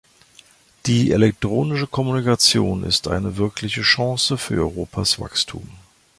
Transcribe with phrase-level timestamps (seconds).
[0.87, 5.67] Die elektronische Kommunikation ist eine wirkliche Chance für Europas Wachstum.